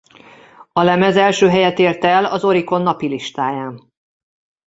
A 0.71 0.81
lemez 0.81 1.15
első 1.17 1.47
helyet 1.47 1.79
ért 1.79 2.03
el 2.03 2.25
az 2.25 2.43
Oricon 2.43 2.81
napi 2.81 3.07
listáján. 3.07 3.91